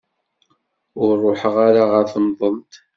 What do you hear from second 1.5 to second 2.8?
ara ɣer temḍelt.